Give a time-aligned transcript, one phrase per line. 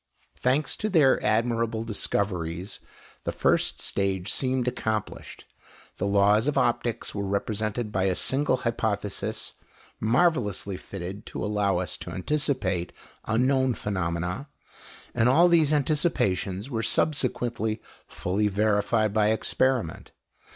[0.35, 2.79] Thanks to their admirable discoveries,
[3.23, 5.45] the first stage seemed accomplished,
[5.97, 9.53] the laws of optics were represented by a single hypothesis,
[9.99, 12.91] marvellously fitted to allow us to anticipate
[13.25, 14.47] unknown phenomena,
[15.13, 20.13] and all these anticipations were subsequently fully verified by experiment.